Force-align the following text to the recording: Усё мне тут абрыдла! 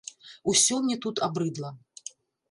Усё 0.51 0.75
мне 0.85 0.95
тут 1.05 1.21
абрыдла! 1.27 1.71